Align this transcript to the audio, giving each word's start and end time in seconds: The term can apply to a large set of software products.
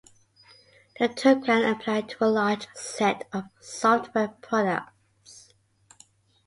The 0.97 1.09
term 1.09 1.43
can 1.43 1.63
apply 1.63 2.01
to 2.01 2.23
a 2.25 2.25
large 2.25 2.65
set 2.73 3.27
of 3.31 3.43
software 3.59 4.29
products. 4.29 5.53